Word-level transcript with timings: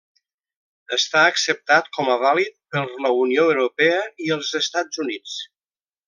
Està 0.95 1.19
acceptat 1.31 1.91
com 1.97 2.09
a 2.13 2.17
vàlid 2.23 2.57
per 2.75 2.83
la 3.07 3.11
Unió 3.25 3.45
Europea 3.53 4.01
i 4.29 4.35
els 4.37 4.55
Estats 4.65 5.03
Units. 5.09 5.37